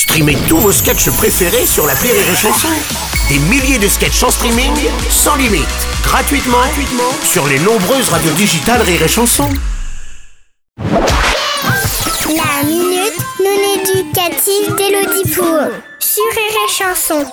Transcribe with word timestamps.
Streamez 0.00 0.38
tous 0.48 0.56
vos 0.56 0.72
sketchs 0.72 1.10
préférés 1.10 1.66
sur 1.66 1.86
la 1.86 1.92
Rire 1.92 2.14
et 2.14 2.34
Chanson. 2.34 2.68
Des 3.28 3.38
milliers 3.38 3.78
de 3.78 3.86
sketchs 3.86 4.22
en 4.22 4.30
streaming, 4.30 4.72
sans 5.10 5.36
limite, 5.36 5.68
gratuitement, 6.02 6.56
gratuitement 6.56 7.12
sur 7.22 7.46
les 7.46 7.58
nombreuses 7.58 8.08
radios 8.08 8.32
digitales 8.32 8.80
Rire 8.80 9.02
et 9.02 9.08
Chanson. 9.08 9.50
La 10.78 12.64
minute 12.64 13.18
non 13.44 13.60
éducative 13.74 14.74
d'Elodie 14.76 15.34
Pour 15.34 15.68
sur 15.98 16.24
Rire 16.30 16.58
et 16.66 16.72
Chanson. 16.72 17.26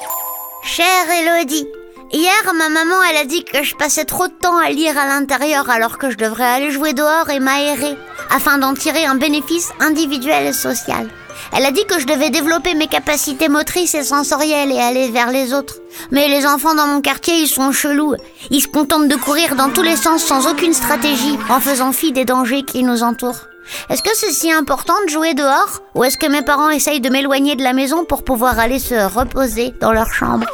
Chère 0.62 1.10
Elodie, 1.22 1.70
hier 2.12 2.54
ma 2.54 2.68
maman 2.68 3.02
elle 3.10 3.18
a 3.18 3.24
dit 3.24 3.46
que 3.46 3.64
je 3.64 3.76
passais 3.76 4.04
trop 4.04 4.28
de 4.28 4.34
temps 4.34 4.58
à 4.58 4.72
lire 4.72 4.98
à 4.98 5.06
l'intérieur 5.06 5.70
alors 5.70 5.98
que 5.98 6.12
je 6.12 6.18
devrais 6.18 6.44
aller 6.44 6.72
jouer 6.72 6.92
dehors 6.92 7.30
et 7.30 7.40
m'aérer 7.40 7.96
afin 8.30 8.58
d'en 8.58 8.74
tirer 8.74 9.06
un 9.06 9.16
bénéfice 9.16 9.72
individuel 9.80 10.48
et 10.48 10.54
social. 10.54 11.10
Elle 11.56 11.66
a 11.66 11.72
dit 11.72 11.86
que 11.86 12.00
je 12.00 12.06
devais 12.06 12.30
développer 12.30 12.74
mes 12.74 12.88
capacités 12.88 13.50
motrices 13.50 13.96
et 13.96 14.04
sensorielles 14.04 14.72
et 14.72 14.80
aller 14.80 15.10
vers 15.12 15.32
les 15.32 15.54
autres. 15.54 15.76
Mais 16.12 16.28
les 16.28 16.46
enfants 16.46 16.76
dans 16.76 16.88
mon 16.88 17.02
quartier, 17.02 17.36
ils 17.36 17.48
sont 17.48 17.72
chelous. 17.72 18.16
Ils 18.50 18.62
se 18.62 18.68
contentent 18.68 19.08
de 19.08 19.16
courir 19.16 19.56
dans 19.56 19.70
tous 19.70 19.84
les 19.84 19.96
sens 19.96 20.24
sans 20.24 20.48
aucune 20.48 20.74
stratégie, 20.74 21.38
en 21.50 21.60
faisant 21.60 21.92
fi 21.92 22.12
des 22.12 22.26
dangers 22.26 22.64
qui 22.64 22.84
nous 22.84 23.04
entourent. 23.04 23.48
Est-ce 23.90 24.04
que 24.04 24.16
c'est 24.16 24.32
si 24.32 24.52
important 24.52 24.96
de 25.06 25.10
jouer 25.10 25.34
dehors? 25.34 25.82
Ou 25.96 26.04
est-ce 26.04 26.18
que 26.18 26.28
mes 26.28 26.42
parents 26.42 26.70
essayent 26.70 27.02
de 27.02 27.10
m'éloigner 27.10 27.56
de 27.56 27.64
la 27.64 27.74
maison 27.74 28.06
pour 28.06 28.24
pouvoir 28.24 28.60
aller 28.60 28.80
se 28.80 28.96
reposer 28.96 29.74
dans 29.82 29.92
leur 29.92 30.12
chambre? 30.12 30.48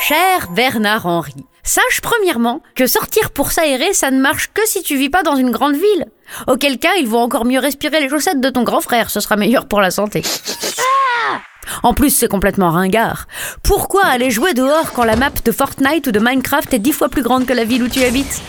Cher 0.00 0.48
Bernard 0.54 1.06
Henry, 1.06 1.34
sache 1.68 2.00
premièrement 2.00 2.62
que 2.74 2.86
sortir 2.86 3.30
pour 3.30 3.52
s'aérer, 3.52 3.92
ça 3.92 4.10
ne 4.10 4.20
marche 4.20 4.50
que 4.52 4.66
si 4.66 4.82
tu 4.82 4.96
vis 4.96 5.10
pas 5.10 5.22
dans 5.22 5.36
une 5.36 5.50
grande 5.50 5.76
ville. 5.76 6.06
Auquel 6.46 6.78
cas, 6.78 6.94
il 6.98 7.06
vaut 7.06 7.18
encore 7.18 7.44
mieux 7.44 7.58
respirer 7.58 8.00
les 8.00 8.08
chaussettes 8.08 8.40
de 8.40 8.48
ton 8.48 8.62
grand 8.62 8.80
frère, 8.80 9.10
ce 9.10 9.20
sera 9.20 9.36
meilleur 9.36 9.66
pour 9.66 9.80
la 9.80 9.90
santé. 9.90 10.22
En 11.82 11.92
plus, 11.92 12.10
c'est 12.10 12.28
complètement 12.28 12.70
ringard. 12.70 13.26
Pourquoi 13.62 14.04
aller 14.06 14.30
jouer 14.30 14.54
dehors 14.54 14.92
quand 14.92 15.04
la 15.04 15.16
map 15.16 15.30
de 15.44 15.52
Fortnite 15.52 16.06
ou 16.06 16.12
de 16.12 16.18
Minecraft 16.18 16.72
est 16.72 16.78
dix 16.78 16.92
fois 16.92 17.10
plus 17.10 17.22
grande 17.22 17.46
que 17.46 17.52
la 17.52 17.64
ville 17.64 17.82
où 17.82 17.88
tu 17.88 18.02
habites? 18.02 18.40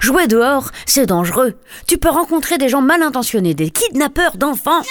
Jouer 0.00 0.26
dehors, 0.26 0.70
c'est 0.84 1.06
dangereux. 1.06 1.54
Tu 1.86 1.96
peux 1.96 2.10
rencontrer 2.10 2.58
des 2.58 2.68
gens 2.68 2.82
mal 2.82 3.02
intentionnés, 3.02 3.54
des 3.54 3.70
kidnappeurs 3.70 4.36
d'enfants 4.36 4.82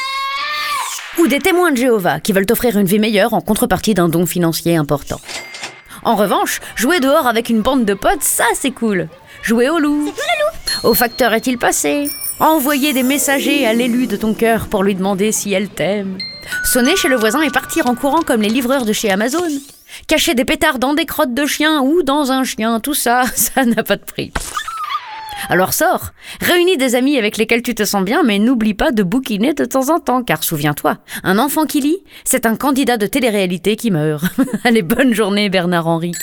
ou 1.20 1.28
des 1.28 1.40
témoins 1.40 1.72
de 1.72 1.78
Jéhovah 1.78 2.20
qui 2.20 2.34
veulent 2.34 2.48
t'offrir 2.48 2.78
une 2.78 2.88
vie 2.88 3.00
meilleure 3.00 3.36
en 3.36 3.42
contrepartie 3.42 3.94
d'un 3.94 4.10
don 4.10 4.26
financier 4.26 4.76
important. 4.76 5.22
En 6.06 6.16
revanche, 6.16 6.62
jouer 6.76 7.00
dehors 7.00 7.26
avec 7.26 7.50
une 7.50 7.62
bande 7.62 7.84
de 7.84 7.96
potes, 7.96 8.22
ça 8.22 8.46
c'est 8.54 8.70
cool. 8.70 9.10
Jouer 9.42 9.70
au 9.70 9.80
loup. 9.80 10.14
Au 10.84 10.94
facteur 10.94 11.34
est-il 11.34 11.58
passé? 11.58 12.12
Envoyer 12.40 12.94
des 12.94 13.02
messagers 13.02 13.66
à 13.66 13.74
l'élu 13.74 14.06
de 14.06 14.16
ton 14.16 14.36
cœur 14.36 14.68
pour 14.68 14.84
lui 14.84 14.94
demander 14.94 15.32
si 15.32 15.52
elle 15.52 15.68
t'aime. 15.68 16.20
Sonner 16.64 16.96
chez 16.96 17.08
le 17.08 17.16
voisin 17.16 17.42
et 17.42 17.50
partir 17.50 17.88
en 17.88 17.96
courant 17.96 18.22
comme 18.22 18.44
les 18.44 18.50
livreurs 18.50 18.86
de 18.86 18.94
chez 18.94 19.10
Amazon. 19.10 19.48
Cacher 20.08 20.36
des 20.36 20.46
pétards 20.46 20.78
dans 20.78 20.94
des 20.94 21.06
crottes 21.08 21.34
de 21.34 21.46
chien 21.48 21.82
ou 21.82 22.04
dans 22.04 22.32
un 22.32 22.44
chien, 22.44 22.80
tout 22.80 22.94
ça, 22.94 23.24
ça 23.36 23.66
n'a 23.66 23.82
pas 23.82 23.96
de 23.96 24.04
prix. 24.04 24.32
Alors 25.50 25.74
sors, 25.74 26.12
réunis 26.42 26.78
des 26.78 26.96
amis 26.96 27.18
avec 27.18 27.38
lesquels 27.38 27.62
tu 27.62 27.76
te 27.76 27.84
sens 27.84 28.04
bien, 28.04 28.24
mais 28.24 28.40
n'oublie 28.40 28.74
pas 28.74 28.92
de 28.92 29.04
bouquiner 29.04 29.54
de 29.54 29.66
temps 29.66 29.90
en 29.90 30.00
temps, 30.00 30.24
car 30.24 30.44
souviens-toi, 30.44 30.98
un 31.24 31.38
enfant 31.40 31.66
qui 31.66 31.82
lit, 31.82 32.04
c'est 32.24 32.46
un 32.46 32.56
candidat 32.56 32.98
de 32.98 33.08
télé-réalité 33.08 33.76
qui 33.76 33.92
meurt. 33.92 34.24
Allez, 34.64 34.82
bonne 34.82 35.14
journée 35.14 35.50
Bernard 35.50 35.88
Henry. 35.88 36.14